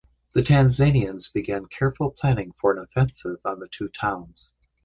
[0.33, 4.51] The Tanzanians began careful planning for an offensive on the two towns.